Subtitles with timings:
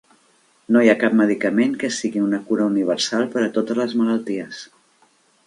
[0.75, 4.65] No hi ha cap medicament que sigui una cura universal per a totes les malalties.